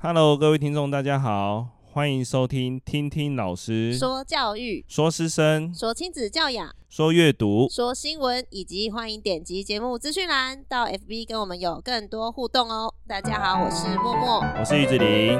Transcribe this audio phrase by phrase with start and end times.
[0.00, 12.94] Hello，各位听众，大家好，欢迎收听听听老师说教育、说师生、说亲子教养、说阅读、说新闻，以及欢迎点击节目资讯栏到 FB 跟我们有更多互动哦。
[13.08, 15.36] 大家好，我是默默，我是玉子玲。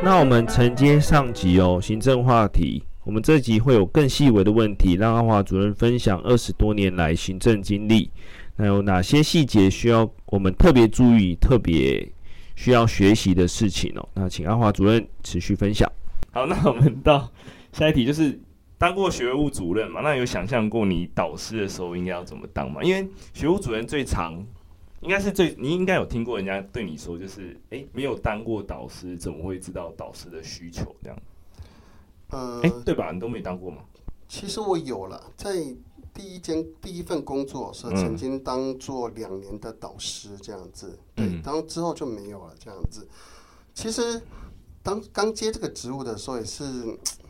[0.00, 2.84] 那我们承接上集哦，行政话题。
[3.02, 8.10] 我们这集会有更细微的问题，让阿华主任分享二十多年来行政经历，
[8.60, 12.06] 那有哪些细节需要我们特别注意、特别
[12.56, 14.08] 需要学习的事情哦？
[14.14, 15.90] 那请阿华主任持续分享。
[16.32, 17.30] 好，那我们到
[17.72, 18.36] 下一题，就是
[18.76, 20.00] 当过学务主任嘛？
[20.00, 22.82] 那有想象过你导师的时候应该要怎么当吗？
[22.82, 24.44] 因为学务主任最长，
[25.02, 31.18] 应该是最，你应该有听过人家对你说，就是诶，没有当过导师，怎么会知道导师的需求这样？
[32.30, 33.12] 呃，哎，对吧？
[33.12, 33.78] 你都没当过吗？
[34.26, 35.50] 其实我有了，在
[36.18, 43.06] 第一间第一份工作是曾经当做两年的导师这样子，嗯、对，当之后就没有了这样子。
[43.72, 44.20] 其实
[44.82, 46.64] 当刚接这个职务的时候也是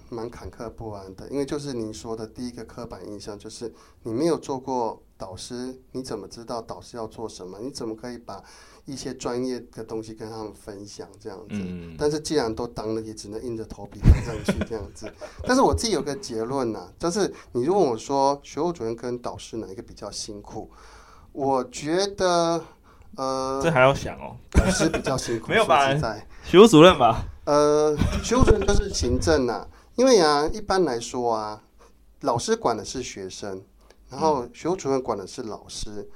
[0.09, 3.71] 蛮坎坷不安的，因为就是您说的第一个刻板印象就是
[4.05, 7.59] 你没有做过导师，你怎么知道导师要做什么？
[7.61, 8.43] 你怎么可以把
[8.89, 15.13] 一些专业的东西跟他们分享这样子，嗯、但是既然都当了，也只能硬着头皮跟上去这样子。
[15.45, 20.71] 但是我自己有个结论呐、啊，就是你问我说学务主任跟导师哪一个比较辛苦，
[21.33, 22.65] 我觉得
[23.17, 25.95] 呃，这还要想哦，导师比较辛苦， 没有吧？
[25.95, 27.27] 在学务主任吧？
[27.45, 31.63] 呃，学务主任就是行政呐、啊，因为啊，一般来说啊，
[32.23, 33.63] 老师管的是学生，
[34.09, 36.09] 然后学务主任管的是老师。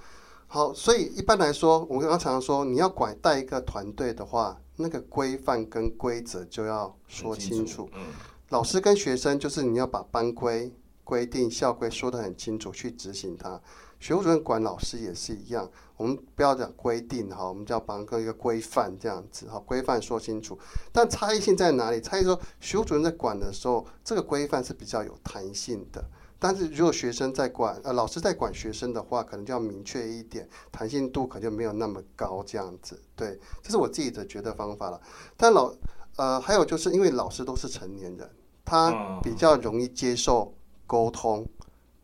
[0.55, 7.64] 好，所以一般来说，我刚刚常常说，你要管带一个团队的话，那个规范跟规则就要说清楚。
[7.64, 8.03] 清楚嗯、
[8.50, 10.70] 老师跟学生就是你要把班规、
[11.05, 13.58] 规定、校规说得很清楚，去执行它。
[13.98, 20.58] 学务主任管老师也是一样，我们不要讲规定哈，我们就要把一个规范这样子哈，规范说清楚。
[20.92, 21.98] 但差异性在哪里？
[21.98, 26.05] 差异说，学务主任在管的时候，这个规范是比较有弹性的。
[26.42, 33.01] 但是如果学生在管，呃，老师在管学生的话，可能就要明确一点，弹性度可能就没有那么高，这样子。
[33.14, 35.01] 对，这是我自己的觉得方法了。
[35.36, 35.73] 但老，
[36.17, 38.29] 呃，还有就是因为老师都是成年人，
[38.64, 40.53] 他比较容易接受
[40.85, 41.47] 沟通，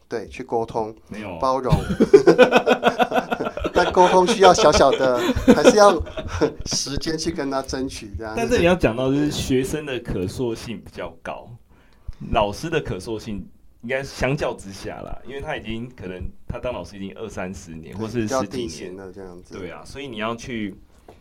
[0.07, 1.75] 对，去沟通，没有包容。
[3.75, 5.19] 但沟通需要小小的，
[5.53, 6.01] 还是要
[6.67, 8.35] 时间去跟他争取这样。
[8.37, 11.51] 但是你要讲到就是学生的可塑性比较高，
[12.31, 13.45] 老师的可塑性。
[13.83, 19.57] 应该相较之下啦，因为他已经可能他当老师已经二三十年，或是十几年了这样子。
[19.57, 20.75] 对啊，所以你要去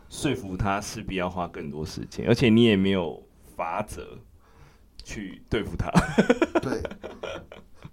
[0.10, 3.22] 说服他，势必要花更多时间，而且你也没有
[3.56, 4.18] 法则
[5.04, 5.92] 去对付他。
[6.60, 6.82] 对，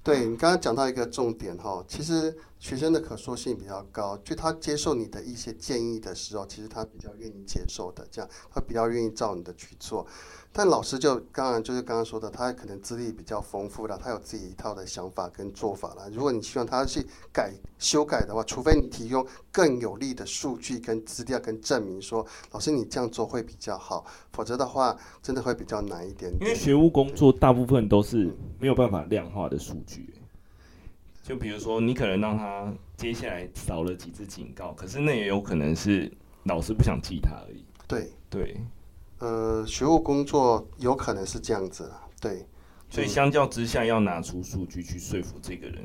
[0.02, 10.06] 对你刚刚讲到一个重点哈，其实学生的可塑性比较高，就他接受你的一些建议的时候，其实他比较愿意接受的，这样他比较愿意照你的去做。
[10.50, 16.08] 但老师就当然就是刚刚说的，他可能资历比较丰富了，他有自己一套的想法跟做法了。
[16.10, 26.40] 如果你希望他去改修改的话，除非你提供更有力的数据跟资料跟证明说，老师你这样做会比较好，否则的话真的会比较难一点点。
[26.40, 30.13] 因为学务工作大部分都是没有办法量化的数据，
[31.24, 36.12] 就比如说你可能让他接下来少了几次警告，可是那也有可能是
[36.42, 37.64] 老师不想记他而已。
[37.88, 38.60] 对对。
[39.20, 41.90] 呃，学务工作有可能是这样子，
[42.20, 42.46] 对，
[42.90, 45.82] 所以相较之下，要拿出数据去说服这个人，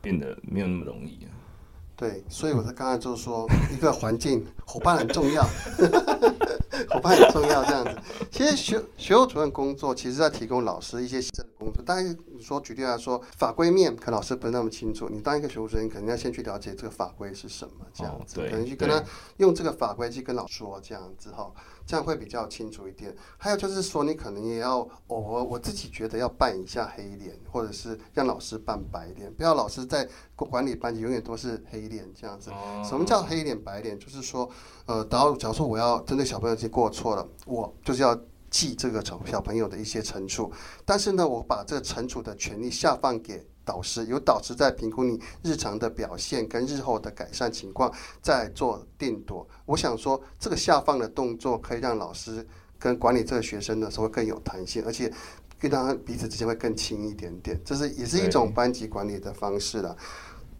[0.00, 1.28] 变得没有那么容易啊。
[1.94, 5.42] 对，所以我才刚才就是说， 一个环境伙伴很重要，
[6.88, 7.94] 伙伴很重要这样子。
[8.30, 11.82] 其实学学务主任工作，其实在提供老师一些行政工作。
[11.84, 19.02] 但是你说举例来说，法规面可能老师不是那么清楚，你当一个学务主任，肯定要先去了解这个法规是什么，这样子，哦、可能去跟他
[19.38, 21.52] 用这个法规去跟老师说这样子哈。
[21.86, 23.12] 这样会比较清楚一点。
[23.36, 32.52] 还有就是说，你可能也要偶尔，我自己觉得要扮一下黑脸，或者是让老师扮白脸，不要老师在管理班级永远都是黑脸这样子。
[32.84, 33.98] 什么叫黑脸白脸？
[33.98, 34.48] 就是说，
[34.86, 38.16] 呃，假如假如说我要针对小朋友去过错了，我就是要
[38.50, 40.52] 记这个小小朋友的一些惩处，
[40.84, 43.46] 但是呢，我把这个惩处的权利下放给。
[43.62, 49.46] 导师有导师在评估你日常的表现跟日后的改善情况，再做定夺。
[49.64, 52.44] 我想说，这个下放的动作可以让老师
[52.80, 55.12] 跟管理这个学生的时候更有弹性，而且
[55.56, 57.60] 跟他彼此之间会更亲一点点。
[57.64, 59.96] 这是也是一种班级管理的方式了。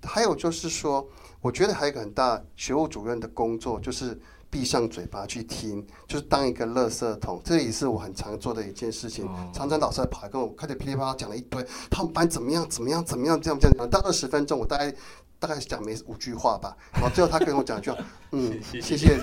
[0.05, 1.05] 还有就是说，
[1.41, 4.17] 我觉得还有一个很大学务主任的工作，就是
[4.51, 7.41] 闭上嘴巴去听，就是当一个垃圾桶。
[7.45, 9.25] 这也是我很常做的一件事情。
[9.27, 14.93] 哦、常常老师跑来跟我开始噼里啪啦讲了一堆，他们班怎么样怎么样怎么样这样这样讲，到二十分钟我大概。
[15.41, 17.91] 大概是讲没五句话吧，然后最后他跟我讲一句，
[18.33, 19.19] 嗯，谢谢，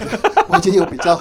[0.50, 1.16] 我已经有比较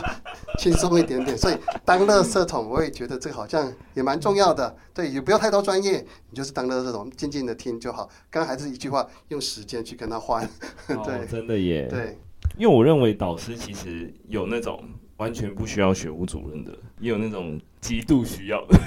[0.59, 8.09] 轻松一点点，所以当垃圾桶，我也觉得这个好像也蛮重要的，对，也不要太多专业，你就是当垃圾桶，静静的听就好。
[8.31, 10.49] 刚刚还是一句话，用时间去跟他换，
[10.88, 12.19] 对、哦，真的耶，对，
[12.56, 14.83] 因为我认为导师其实有那种
[15.19, 18.79] 完全不需要学务主任的，也有那种极度需要的。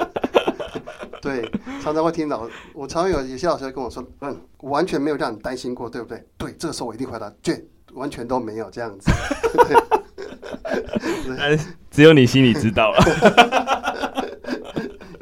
[1.20, 1.50] 对，
[1.82, 6.24] 常常会听到，我常常有有些老师会跟我说，嗯，完全没有让你担心过，对不对？
[6.38, 7.62] 对，这个时候我一定回答，对，
[7.92, 9.10] 完全都没有这样子。
[11.26, 11.58] 对
[11.90, 13.68] 只有你心里知道了。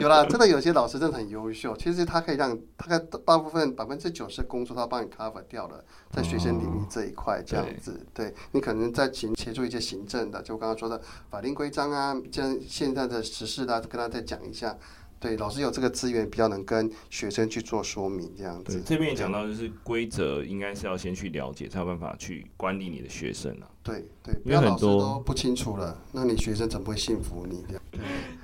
[0.08, 8.04] 有啦，真的有些老师真的很优秀，其实他可以让大概大部分百分之九十工作他帮你 cover 掉了，在学生领域这一块这样子。
[8.14, 11.00] 对，对你可能在行协助一些行政的，就我刚刚说的
[11.30, 14.76] 法令规章啊，像现在的时事啊，跟他再讲一下。
[15.20, 18.78] 对，老师有这个资源，比较能跟学生去做说明，这样子。
[18.78, 23.66] 对，这边也讲到，就是规则应该是要先去了解，才有办法去管理你的学生啊。
[23.82, 27.64] 对对，因为老师都不清楚了，那你学生怎么会信服你？
[27.66, 27.82] 这样。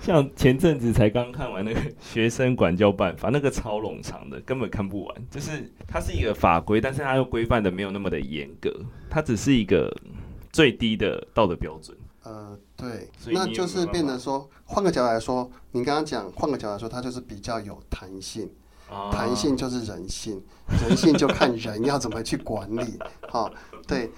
[0.05, 5.17] 像前阵子才刚看完那个学生管教办法，那个超冗长的，根本看不完。
[5.31, 8.71] 就是它是一个法规，但是它又规范的没有那么的严格，
[9.09, 9.91] 它只是一个
[10.53, 11.97] 最低的道德标准。
[12.23, 18.64] 呃，对，那就是变得说，换个角度来说，你刚刚讲，换个角度来说，它就是比较有弹性，啊、
[19.13, 20.43] 弹性就是人性，
[20.81, 22.99] 人性就看人要怎么去管理，
[23.29, 23.53] 哈、哦，
[23.87, 24.11] 对。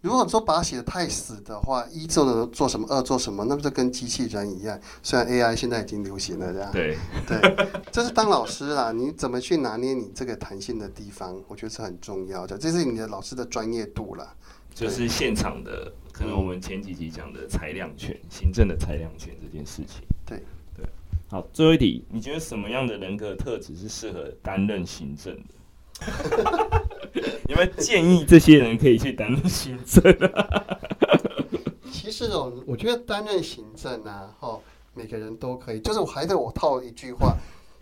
[0.00, 4.78] 如果说把它写的太死的话，一做的做什么，二做什么，那不就跟机器人一样？
[5.02, 6.96] 虽然 AI 现在已经流行了，这样，对，
[7.26, 14.34] 对，这是当老师啦，你怎么去拿捏你这个弹性的地方，我觉得是很重要的，这是你的老师的专业度了。
[14.72, 20.02] 就是现场的，可能我们前几集讲的裁量权、行政的裁量权这件事情。
[20.24, 20.44] 对对，
[21.30, 25.54] 好，最后一题，你觉得什么样的人格特质是适合担任行政的？
[27.48, 30.02] 有没有建议这些人可以去担任行政
[30.32, 30.78] 啊？
[31.92, 34.58] 其实哦，我觉得担任行政啊，哈，
[34.94, 35.80] 每个人都可以。
[35.80, 37.36] 就是我还得我套一句话，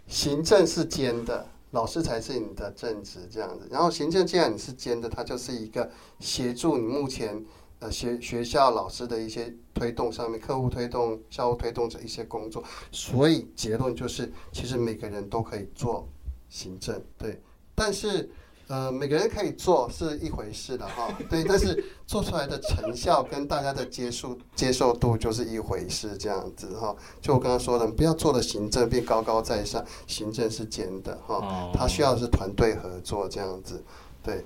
[0.09, 1.47] 行政是兼的。
[1.73, 5.91] 老师才是你的正职这样子，然后行政既然你是兼的，它就是一个
[6.21, 7.45] 协助你目前
[7.87, 16.09] 呃学学校老师的一些推动上面，客户推动、校务推动着一些工作，所以结论就是，其实每个人都可以做
[16.49, 17.41] 行政，对，
[17.75, 18.29] 但是。
[18.69, 26.93] 呃，每个人可以做是一回事的哈，对，但是做出来的成效跟大家的接受接受度就是一回事，这样子哈。
[27.21, 33.81] 就我刚刚说的，不要做的行政变高高在上，行政是尖的哈，他需要的是团队合作这样子，
[34.21, 34.45] 对。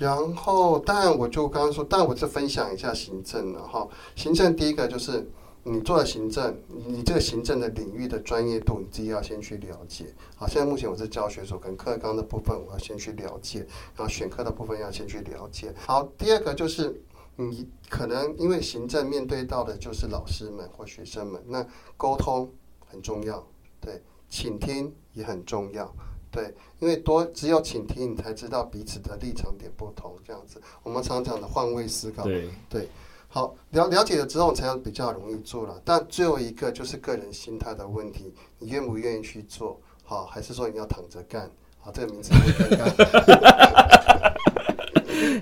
[0.00, 3.86] 然后，当然我就刚刚说，当然我是分享一下行政了哈。
[4.16, 5.30] 行政第一个就是。
[5.62, 10.06] 你做了行政，你这个行政的领域的专业度，你自己要先去了解。
[10.34, 13.58] 好，现在目前我是教学所，跟课纲的部分我要先去了解，
[13.94, 15.70] 然后选课的部分要先去了解。
[15.86, 16.98] 好，第二个就是
[17.36, 21.64] 你可能因为行政面对到的就是老师们或学生们，那
[21.98, 22.50] 沟通
[22.86, 23.46] 很重要，
[23.82, 25.94] 对，倾听也很重要，
[26.30, 30.60] 对，因为多只有倾听，你才知道彼此的立场点不同，这样子。
[30.82, 32.88] 我们常常讲的换位思考，对对。
[33.32, 35.80] 好，了了解了之后，才比较容易做了。
[35.84, 39.80] 但最后一个就是个人心态的问题，你愿不愿意去做？
[40.04, 41.48] 好，还是说你要躺着干？
[41.78, 44.32] 好，这个名字很尴尬。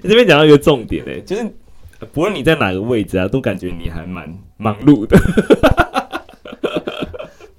[0.03, 1.51] 你这边讲到一个重点诶，就是
[2.13, 5.19] 不论你在哪个位置啊，都感觉你还蛮忙碌的。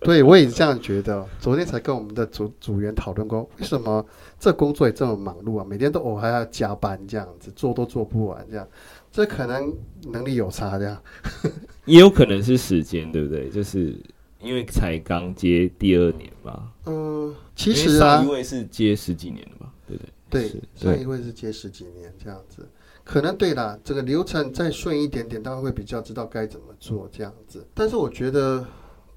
[0.09, 1.23] 对，我也是这样觉得。
[1.39, 4.03] 昨天才跟我们的组组员讨论过，为什么
[4.39, 5.63] 这工作也这么忙碌啊？
[5.69, 8.67] 每天都我还要加班，这样子做都做不完，这样。
[9.11, 9.71] 这可能
[10.11, 10.99] 能力有差，这样
[11.85, 13.49] 也有可能是时间，对不对？
[13.49, 13.95] 就是
[14.41, 16.71] 因为才刚接第二年吧。
[16.87, 19.71] 嗯，其实啊，上一位是接十几年的吧？
[19.87, 20.49] 对不对？
[20.49, 22.67] 对，上一位是接十几年这样子，
[23.03, 23.77] 可能对啦。
[23.83, 27.65] 这个流程再顺一点点，大家会比较知道该怎么做这样子。
[27.73, 28.65] 但是我觉得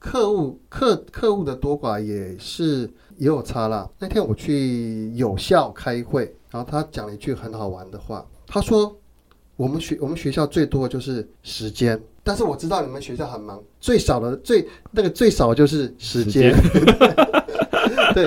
[0.02, 3.88] 客户客客户的多寡也是也有差啦。
[3.98, 8.96] 那天我去有校开会，然后他讲了一句很好玩的话，他说。
[9.54, 16.52] 我们学我们学校最多的就是时间，但是我知道你们学校很忙，最少的最那个最少就是时间。
[16.56, 17.14] 时间
[18.14, 18.26] 对，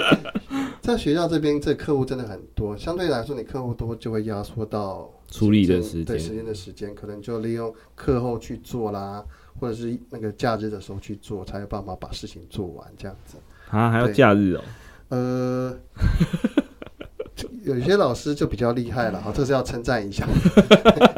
[0.82, 9.26] 在学校这边，这客户真的很多，相对来说，你客户多就会压缩到处理的时间，对时间的时间，可能就利用课后去做啦，
[9.60, 13.38] 或者是那个假日的时候去做，才有办法把事情做完这样子。
[13.70, 14.64] 啊，还要假日哦？
[15.10, 15.78] 呃。
[17.64, 20.26] 有些老师就比较厉害了，哈，这是要称赞一下。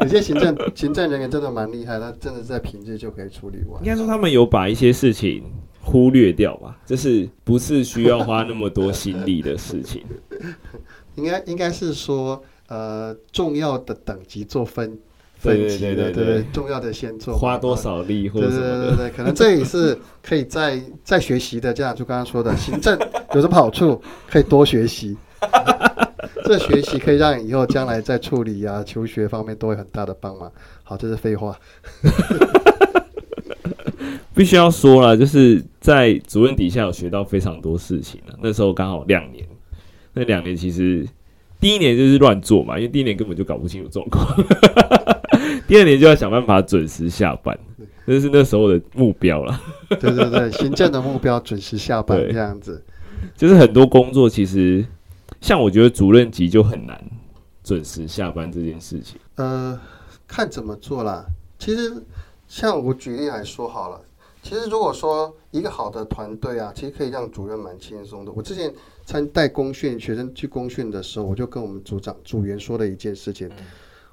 [0.04, 3.78] 有些行政行政人员真的蛮厉害，他真的在平日就可以处理完。
[3.84, 5.44] 应该说他们有把一些事情
[5.80, 10.02] 忽略掉吧，就是不是需要花那么多心力的事情。
[11.16, 14.98] 应该应该是说，呃，重要的等级做分。
[15.38, 21.72] 分级的，对对对，对，对，对，重要的先做，花多少力或者什么的，对对对对，可能这也是可以再再 学习的。
[21.72, 22.98] 这样就刚刚说的，行政
[23.34, 24.00] 有什么好处？
[24.28, 25.16] 可以多学习，
[26.44, 30.50] 这学习可以让以后将来在处理啊、求学方面都会很大的帮忙。
[30.82, 31.56] 好，这是废话。
[34.34, 38.38] 必须要说了，就是在主任底下有学到非常多事情了。
[38.40, 39.44] 那时候刚好两年，
[40.12, 41.04] 那两年其实
[41.60, 44.26] 第一年就是乱做嘛，因为第一年根本就搞不清楚状况。
[45.66, 47.58] 第二年就要想办法准时下班，
[48.06, 49.60] 这是那时候的目标了。
[49.88, 52.82] 对对对，行政的目标准时下班 这样子。
[53.36, 54.84] 就是很多工作其实，
[55.40, 56.98] 像我觉得主任级就很难
[57.64, 59.18] 准时下班这件事情。
[59.34, 59.78] 呃，
[60.26, 61.26] 看怎么做啦。
[61.58, 61.92] 其实
[62.46, 64.00] 像我举例来说好了，
[64.48, 68.32] 其实如果说一个好的团队啊，其实可以让主任蛮轻松的。
[68.32, 68.72] 我之前
[69.04, 73.50] 参带公训学生去公训的时候，我就跟我们组长组员说了一件事情。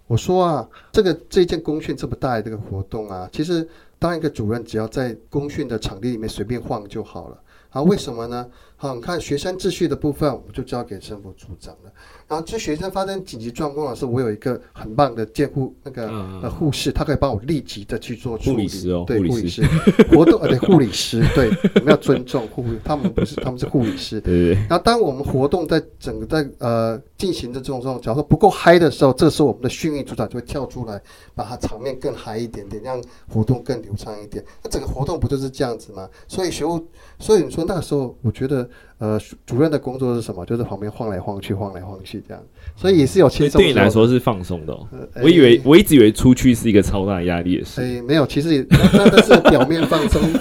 [0.08, 3.66] 我说啊，这个这件公训这么大的这个活动啊，其实
[3.98, 7.42] 当一个主任只要在公训的场地里面随便晃就好了。
[7.70, 8.46] 啊，为什么呢？
[8.78, 11.92] 好，你看学生秩序的部分，我们就交给生活组长了。
[12.28, 16.10] 然后，这学生发生紧急状况的时候，我有一个很棒的监护那个
[16.42, 18.52] 呃护士，他可以帮我立即的去做处理。
[18.52, 19.64] 护理师哦，对，护理师
[20.12, 24.20] 活动呃对护理师，对，我们要尊重护理，他们不是，他们是护理师。
[24.20, 24.54] 对。
[24.54, 31.02] 然后，当我们活动在整个在呃进行的这种这种，假如说不够嗨的时候，这时候我们的训育组长就会跳出来，
[31.34, 34.44] 把它场面更嗨一点点，让活动更流畅一点。
[34.64, 36.10] 那整个活动不就是这样子吗？
[36.28, 36.84] 所以学务，
[37.20, 38.65] 所以你说那个时候，我觉得。
[38.98, 40.46] 呃，主任的工作是什么？
[40.46, 42.44] 就是旁边晃来晃去，晃来晃去这样，
[42.76, 43.62] 所以也是有轻松。
[43.62, 44.88] 对你来说是放松的哦。
[44.92, 47.80] 呃、我以为、欸、我一直以为出去是一个超大压力的事。
[47.84, 50.22] 哎、欸，没有，其实也那那是表面放松。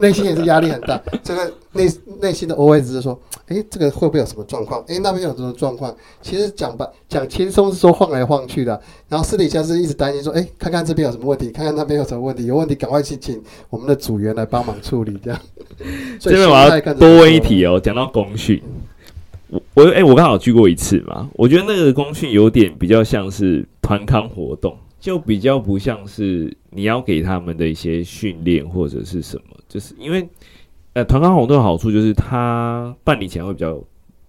[0.00, 1.88] 内心也是压力很大，这个内
[2.20, 4.80] 内心的 OS 是说，诶，这个会不会有什么状况？
[4.88, 5.94] 哎，那边有什么状况？
[6.22, 15.40] 其实讲吧，讲轻松是说晃来晃去的，然后私底下是一直担心说，哎，看看这边有什么问题，看看那边有什么问题，有问题赶快去请我们的组员来帮忙处理，这样。
[16.20, 18.62] 这边我要多问一题哦，讲到公训，
[19.48, 24.76] 我我哎，我刚好去过一次嘛，我觉得那个公训有点比较像是团康活动。
[25.00, 30.28] 就比较不像是你要给他们的一些训练或者是什么，就是因为
[30.98, 33.80] 呃团康活动的好处就是它办理起来会比较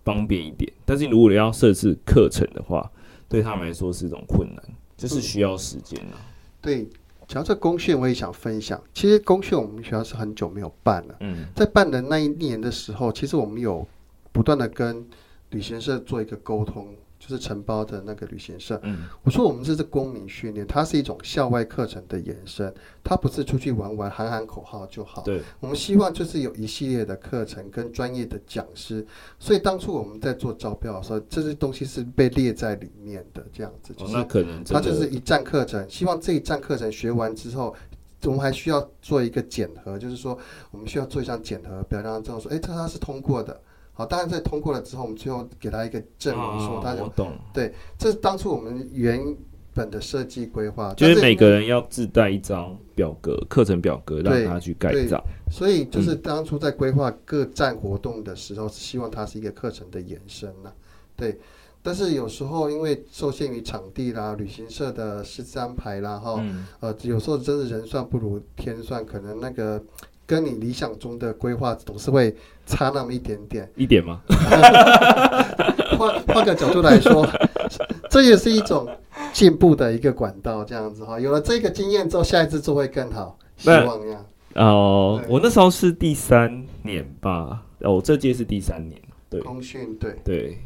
[0.05, 2.87] 方便一点，但是如果你要设置课程的话，
[3.27, 4.63] 对他们来说是一种困难，
[4.95, 6.13] 就是需要时间啊。
[6.61, 6.87] 对，
[7.27, 8.79] 讲到这公训，我也想分享。
[8.93, 11.15] 其实公训我们学校是很久没有办了。
[11.21, 13.87] 嗯，在办的那一年的时候，其实我们有
[14.31, 15.03] 不断的跟
[15.49, 16.85] 旅行社做一个沟通。
[17.29, 25.21] 就是承包的那个旅行社，嗯，我说我们这是公民训练，它是一种校外课程的延伸，它不是出去玩玩喊喊口号就好。
[25.21, 29.05] 对，我们希望就是有一系列的课程跟专业的讲师，
[29.37, 33.93] 所以当初我们在做招标的时候，这些东西是被列在里面的，这样子。
[33.93, 37.75] 就是、哦、那可能它就是一站课程，希望这一站课程学完之后，
[38.23, 40.35] 我们还需要做一个检核，就是说
[40.71, 43.61] 我们需要做一项检核，不要让他知道说，哎，这它是通过的。
[43.99, 47.33] 好，当然在通过了之后，我们最后给他一个证明，说他有、哦、懂。
[47.53, 49.35] 对，这是当初我们原
[49.73, 55.21] 本的设计规划，就是每个人要自带一张表格，课程表格，让他去盖章。
[55.51, 60.71] 所以就是当初在规划各站活动的时候，嗯、是希望它是一个课程的延伸呐。
[61.17, 61.37] 对，
[61.83, 69.83] 但是有时候因为受限于场地啦、旅行社的师资安排啦，哈、嗯，呃，有时候真是人算不如天算，可能那个。
[70.29, 72.35] 跟你理想中的规划总是会
[72.67, 74.21] 差那么一点点，一点吗？
[75.97, 77.27] 换换个角度来说，
[78.11, 78.87] 这也是一种
[79.33, 81.19] 进步的一个管道，这样子哈。
[81.19, 84.23] 有了这个经验之后，下一次做会更好，希望呀。
[84.53, 90.59] 哦，我那时候是第三年吧，哦，这届是第三年，对，通讯对对，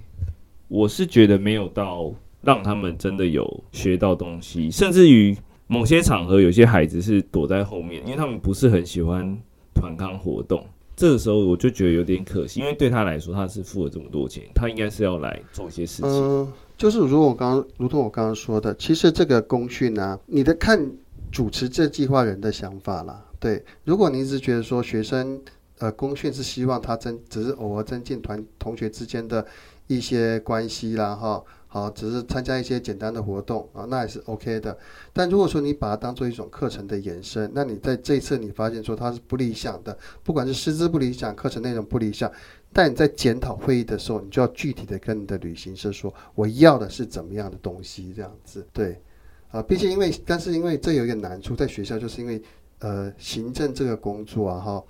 [0.67, 9.37] 我是觉得没有到让他们真的有学到东西，甚至于某些场合，有些孩子是躲在后面，因为他们不是很喜欢。
[9.83, 16.09] 团康活动，这个时候我就觉得有点可惜，因为对他来说，他是付了这么多钱，他应该是要来做一些事情。
[16.09, 20.89] 嗯，就是如果我刚，如同我刚刚说的，其实这个公训呢，你的看
[21.33, 23.25] 主持这计划人的想法啦。
[23.41, 25.41] 对，如果你一直觉得说学生
[25.79, 29.45] 呃公训是希望他增，只是偶尔增进团同学之间的
[29.87, 31.43] 一些关系啦，哈。
[31.73, 34.77] 好，只是参加一些简单的活动啊，那也是 OK 的。
[35.11, 42.31] 但如果说你把它当做一种课程的延伸，那你在这次你发现说它是不理想的，不管是师资不理想，课程内容不理想，
[42.71, 49.01] 但你在检讨会议的时候，你就要具体的跟你的旅行社说，我要的是怎么样的东西，这样子对。
[49.49, 52.39] 啊，毕竟因为，但是因为这有一个难处，在学校就是因为
[52.77, 54.83] 呃，行政这个工作啊，哈，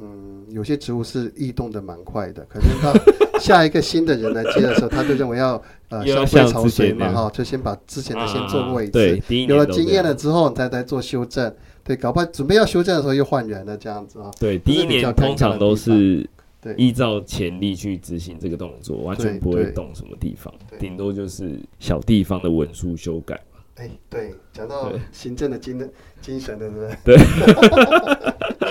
[0.00, 8.92] 嗯，有些植物是异动的蛮快的，可能到下一个新的人来接的时候，他就认为要呃， 消费潮水嘛，哈，就先把之前的先做过一次，啊、
[9.28, 11.54] 对，有了经验了之后，你再再做修正，
[11.84, 16.28] 对，搞不好准备要修正的时候又换人了，这样子啊，对，第一年通常都是。
[16.62, 23.60] 对，依照潜力去执行这个动作，完全不会动什么地方，顶多就是小地方的文书修改嘛。
[23.76, 25.88] 哎，对，讲到行政的精的
[26.20, 26.94] 精神，对不对？
[27.02, 27.16] 对，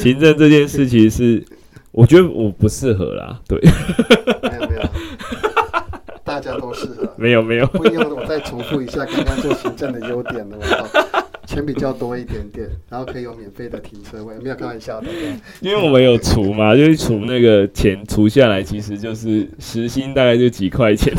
[0.00, 1.44] 行政这件事其实是，
[1.92, 3.40] 我觉得我不适合啦。
[3.46, 3.58] 对，
[4.42, 4.82] 没有没有，
[6.24, 7.12] 大家都适合。
[7.16, 10.58] 没有没有，不用我再重复一下刚刚做行政的优点了。
[11.46, 15.08] 钱比较多一点点，然后可以有免费的停车位，没有开玩笑的。
[15.60, 21.12] 因为我们有除嘛， 就是除那个钱除下来，其实就是时薪大概就几块钱。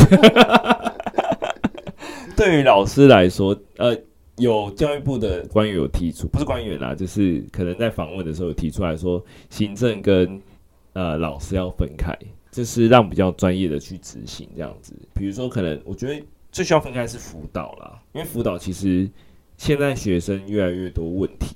[2.38, 3.94] 对于老师来说，呃，
[4.42, 10.42] 有教育部的官员有提出，不是官员啦，就是可能在访问的时候有提出来说，行政跟
[10.94, 12.18] 呃老师要分开，
[12.52, 14.94] 就是让比较专业的去执行这样子。
[15.14, 19.10] 比如说，可能我觉得最需要分开是辅导啦，因为辅导其实。
[19.58, 21.56] 现在学生越来越多问题，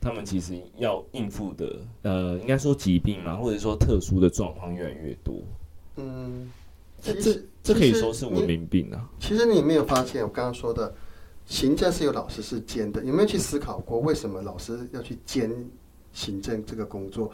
[0.00, 5.36] 他们其实要应付的，呃，应该说疾病嘛，或者说特殊的状况越来越多。
[5.98, 6.50] 嗯，
[7.00, 9.08] 这这这可以说是文明病啊。
[9.20, 10.92] 其实你没有发现，我刚刚说的，
[11.48, 15.50] 行政是由老师是兼的，有没有去思考过为什么老师要去兼
[16.12, 17.28] 行政这个工作？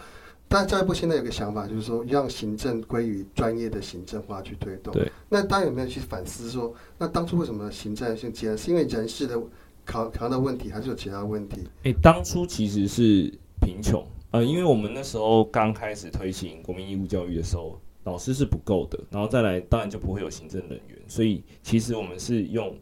[0.48, 4.94] 但教育部现在有个想法，就是说让行政归于专业的行政化去推动。
[4.94, 5.12] 对。
[5.28, 8.56] 那大家有没有去反思说，那当初为什么行政性兼？
[8.56, 9.38] 是因为人事的？
[9.86, 11.60] 考考的问题还是有其他问题？
[11.82, 13.30] 诶、欸，当初其实是
[13.60, 22.74] 贫穷，呃，因为我们那时候刚开始推行国民义务教育的时候，老师是不够的，然后再来当然就不会有行政人员，所以其实我们是用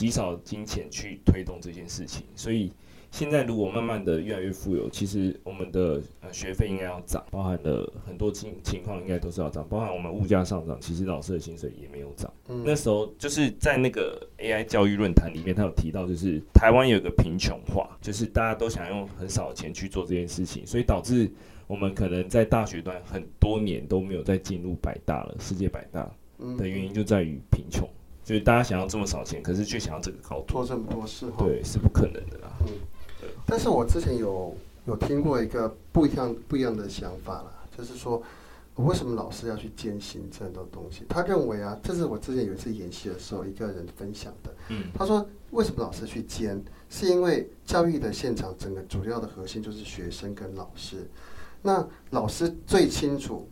[0.00, 2.72] 极少金钱去推动这件事情，所以。
[3.12, 12.32] 现在如果慢慢的越来越富有，其实我们的呃学费应该要涨，包含了很多情情况应该都是要涨，包含我们物价上涨，其实老师的薪水也没有涨。
[12.46, 12.62] 嗯。
[12.64, 21.28] 那时候就是在那个 AI 教育论坛里面，他有提到，就是台湾有一个贫穷化，就是大家都想用很少的钱去做这件事情，所以导致
[21.66, 26.08] 我们可能在大学段很多年都没有再进入百大了，世界百大
[26.56, 27.88] 的原因就在于贫穷，
[28.30, 32.52] 就是大家想要这么少钱，可是却想要这个高度，做这么多事，对，是不可能的啦。
[32.60, 33.28] 嗯。
[33.44, 38.22] 但是我之前有有听过一个不一样不一样的想法啦，就是说，
[38.76, 41.04] 为什么老师要去兼行政的东西？
[41.08, 44.54] 他认为啊，这是我之前有一次演戏的时候一个人分享的。
[44.68, 46.62] 嗯，他说为什么老师去兼？
[46.88, 51.04] 是因为教育的现场整个主要的核心就是学生跟老师，
[51.62, 53.48] 那老师最清楚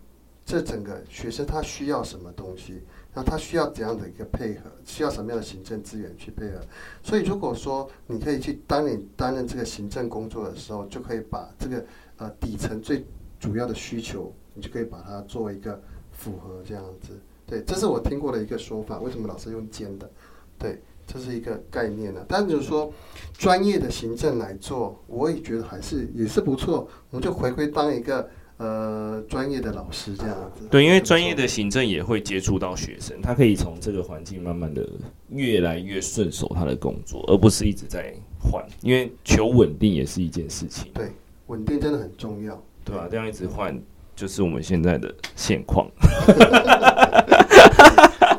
[0.47, 2.81] 这整个学生他需要什么东西。
[3.19, 4.71] 那他需要怎样的一个配合？
[4.85, 6.61] 需要什么样的行政资源去配合？
[7.03, 11.85] 所以如果说你可以去当你担任这个行政工作的时候，就可以把这个
[12.19, 13.05] 呃底层最
[13.41, 17.19] 主要的需求，你就可以把它作为一个符合这样子。
[17.45, 19.01] 对，这是我听过的一个说法。
[19.01, 20.09] 为什么老师用尖的？
[20.57, 22.25] 对，这是一个概念呢。
[22.29, 22.93] 但就是说
[23.33, 26.89] 专业的行政来做，我也觉得还是也是不错。
[27.11, 28.31] 我们就回归当一个。
[28.59, 30.67] 呃，专业的老师这样子。
[30.71, 34.87] 对，因为专业的行政也会接触到学生，他可以从这个环境慢慢的
[35.31, 38.65] 越来越顺手他的工作，而不是一直在换。
[38.83, 40.91] 因为求稳定也是一件事情。
[40.93, 41.13] 对，
[41.47, 42.61] 稳定真的很重要。
[42.85, 43.07] 对啊？
[43.11, 43.81] 这样一直换，
[44.17, 45.89] 就是我们现在的现况。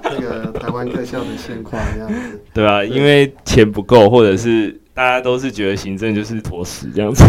[0.04, 2.42] 那个台湾各校的现况这样子。
[2.54, 7.24] 对啊，因为钱不够，或者是大家都是觉得行政就是坨屎这样子。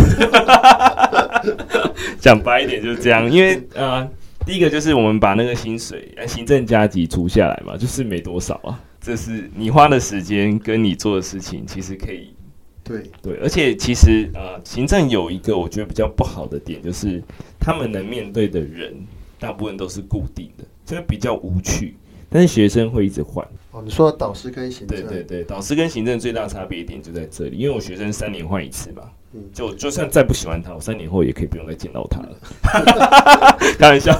[2.18, 4.04] 讲白一点就是这样，因为呃，
[4.44, 8.76] 第一个就是我们把那个薪水、行政加急除下来嘛，就是没多少啊。
[9.00, 12.34] 这是你花的时间跟你做的事情，其实可以。
[12.82, 17.22] 对对，而且其实呃，行政有一个我觉得比较不好的点，就是
[17.60, 18.92] 他们能面对的人
[19.38, 21.94] 大部分都是固定的，这个比较无趣。
[22.30, 23.46] 但是学生会一直换。
[23.72, 25.06] 哦，你说导师跟行政？
[25.06, 29.02] 对对对，导师跟行政最大差别一点就在这里，因为我学生三年换一次嘛。
[29.32, 33.58] 嗯，就就算再不喜欢他，我三年后也可以不用再见到他了。
[33.78, 34.12] 开玩笑。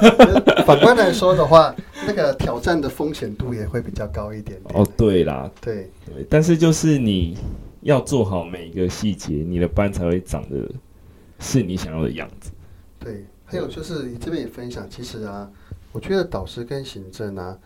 [0.65, 1.75] 反观来说的话，
[2.07, 4.81] 那个挑战的风险度也会比较高一点点。
[4.81, 7.37] 哦，对啦，对对，但是就是你
[7.81, 10.71] 要做好每一个细节，你的班才会长得
[11.41, 12.53] 是你想要的样子。
[13.01, 15.51] 对，还有就是你这边也分享，其实啊，
[15.91, 17.59] 我觉得导师跟行政啊。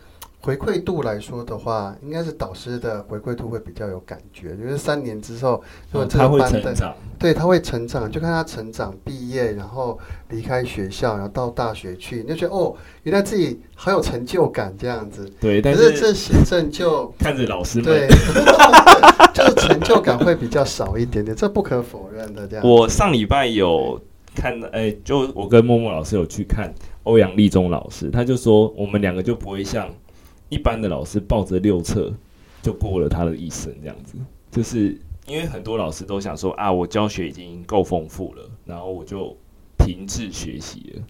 [0.45, 15.27] 回馈度来说的话，应该是导师的回馈度会比较有感觉，因为三年之后，如果这个班的，对，他会成长，就看他成长、毕业，然后离开学校，然后到大学去，你就觉得哦，原来自己好有成就感这样子。
[15.41, 18.07] 对，但是这行政就 看着老师们，对，
[19.33, 22.47] 就是成就感会比较少一点点，这不可否认的。
[22.47, 23.99] 这样，我上礼拜有
[24.35, 26.71] 看，哎，就我跟默默老师有去看
[27.05, 29.89] 欧阳立中老师，他就说我们两个就不会像
[30.49, 32.13] 一般的老师抱着六册
[32.63, 34.17] 就过了他的一生这样子，
[34.51, 34.99] 就是。
[35.27, 39.35] 因为很多老师都想说啊，我教学已经够丰富了，然后我就
[39.79, 41.03] 停滞学习了，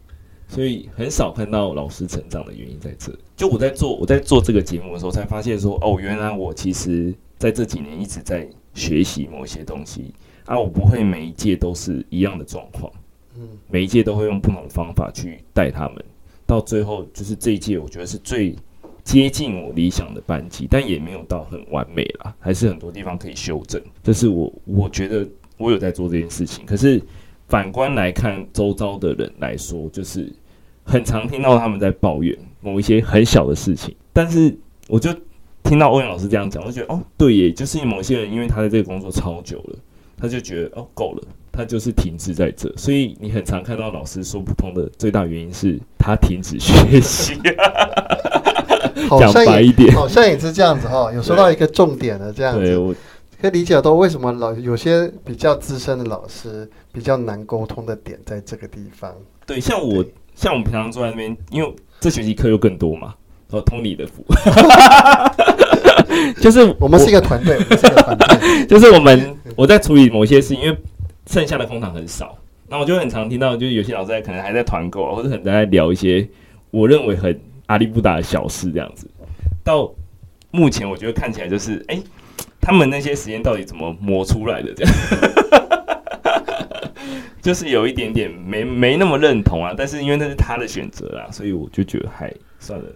[0.47, 3.13] 所以很少看到老师成长的原因在这。
[3.37, 12.93] 就我在做我在做这个节目的时候，才发现说哦，原来我其实在这几年一直在学习某些东西啊，我不会每一届都是一样的状况，
[13.37, 16.05] 嗯，每一届都会用不同的方法去带他们，
[16.47, 18.55] 到最后就是这一届，我觉得是最。
[19.05, 23.81] 接近我理想的班级，但也没有到很完美啦，还是很多地方可以修正。
[24.03, 26.65] 这是我我觉得我有在做这件事情。
[26.65, 27.01] 可是
[27.47, 30.33] 反观来看，周遭的人来说，就是
[30.83, 33.95] 很常听到他们在抱怨某一些很小的事情。
[34.13, 34.57] 但是
[34.89, 35.15] 我就
[35.63, 39.79] 听到欧阳老师这样讲，我就觉得哦，对耶，就是某些人因为他在这个工作超久了，
[40.17, 42.75] 他就觉得哦够了，他就是停滞在这。
[42.75, 47.35] 所以你很常看到老师说不通的最大原因是他停止学习。
[49.47, 51.13] 白一点，好像也是这样子哈。
[51.13, 52.97] 有说到一个重点的这样子，
[53.41, 59.13] 可以理解到为什么老有些比较资深的老师比较难沟通的点在这个地方。
[59.45, 60.03] 对，像我
[60.35, 63.15] 像我们平常坐在那边，因为这学期课又更多嘛，
[63.51, 64.25] 然后通你的福，
[66.41, 70.75] 就是我们是一个团队，是一个团队， 就是我们我在处理某些事，因为
[71.27, 72.39] 剩下的空堂很少，
[72.69, 76.27] 那我就很常听到，就是有些老师在可能还在团购，或者很在聊一些
[76.71, 77.39] 我认为很。
[77.67, 79.09] 阿里不达的小事这样子，
[79.63, 79.93] 到
[80.51, 82.01] 目前我觉得看起来就是，哎、
[82.61, 84.73] 他们那些时间到底怎么磨出来的？
[84.75, 84.95] 这样，
[87.43, 89.75] 就是有一点点没没那么认同啊。
[89.77, 92.87] 但是因为那是他的选择啦，所以我就觉得还算了。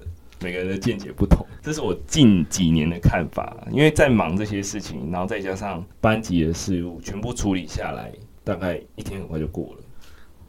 [0.41, 3.57] 每个人的见解不同，这是我近几年的看法。
[3.73, 8.13] 因为在忙这些事情，然后再加上班级的事务全部处理下来，
[8.45, 9.81] 大概一天很快就过了。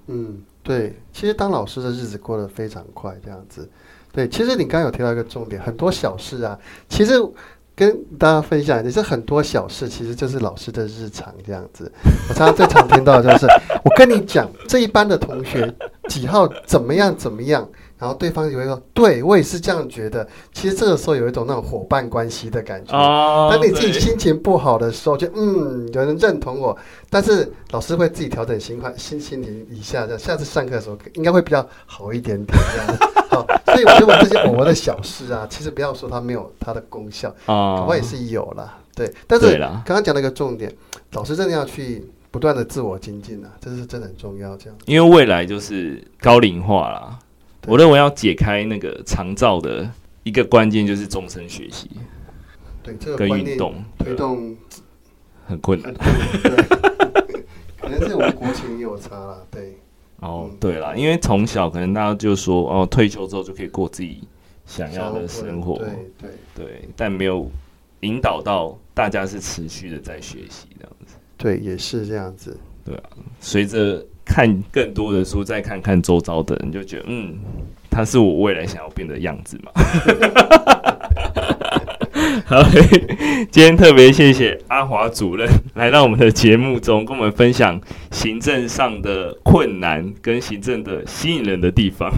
[0.06, 3.68] 嗯，对，其实当老师的日子过得非常快，这样子。
[4.12, 6.56] 对，其实你刚刚有提到一个重点，很多小事啊，
[6.88, 7.14] 其实
[7.76, 11.92] 跟大家分享，也是很多小事，其实就是老师的日常这样子。
[12.30, 13.48] 我常常最常听到的就是，
[13.84, 15.76] 我跟你讲，这一班的同学
[16.08, 17.68] 几号怎么样怎么样。
[18.00, 20.26] 然后对方也会说：“对，我也是这样觉得。
[20.54, 22.94] 其实这个时候有一种那种伙伴关系的感觉。
[23.50, 26.76] 当你自己心情不好的时候，就嗯，有人认同我。
[27.10, 32.58] 但是老师会自己调整心态，心心情一下，这样下次上课的时候应该会比较好一点点。
[32.72, 38.78] 这样好， 所以我认为这些偶尔的小事啊，其实不要说它没有它的功效啊，我也是有啦。
[38.96, 40.74] 对，但是刚刚讲了一个重点，
[41.12, 44.56] 老师真的要去不断的自我精进啊，这是真的很重要。
[44.56, 47.19] 这样，因为未来就是高龄化啦。”
[47.68, 49.90] 我认为要解开那个长照的
[50.24, 51.90] 一个关键就是终身学习，
[52.82, 54.56] 对这个运动推动
[55.46, 55.94] 很困难，
[57.80, 59.78] 可能是我们国情也有差了，对。
[60.22, 64.24] 哦，对了，因为从小可能大家就说哦，退休之后就可以过自己
[64.66, 67.50] 想要的生活，对对对，但没有
[68.02, 73.04] 引导到大家是持续的在学习这样子，对，也是这样子，对啊，
[73.40, 74.06] 随着。
[74.30, 77.36] 看更多的书，再看看周遭的人，就觉得嗯，
[77.90, 79.72] 他是我未来想要变的样子嘛。
[82.46, 82.62] 好，
[83.50, 92.12] 今天特别谢谢阿华主任来到我们的节目中，跟我们分享行政上的困难跟行政的吸引人的地方。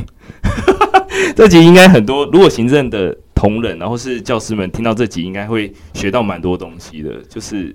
[1.33, 7.73] 这集应该很多，如果行政的同仁，然后是教师们听到这集，应该会学到蛮多东西的，就是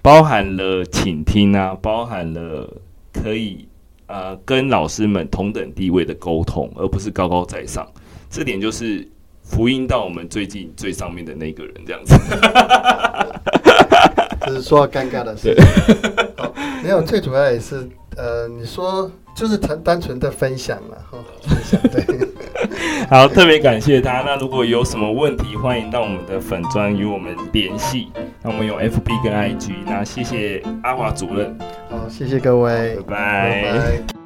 [0.00, 2.80] 包含了倾听啊，包含了。
[3.12, 3.65] 可以，
[4.06, 7.86] 呃，跟老师们同等地位的沟通，而不是高高在上。
[8.30, 9.06] 这点就是
[9.42, 12.14] 福音到我们最近最上面的那个人这样子。
[14.46, 15.52] 这是说尴尬的事
[16.84, 22.04] 没有，最主要也是，呃，你说就是单单纯的分享嘛哈，分享对。
[23.10, 24.22] 好，特别感谢他。
[24.22, 28.08] 那如果有什么问题，欢迎到我们的粉专与我们联系。
[28.42, 29.72] 那我们有 FB 跟 IG。
[29.86, 31.56] 那谢谢阿华主任。
[31.90, 33.62] 好，谢谢各位，拜拜。
[33.62, 34.25] 拜拜。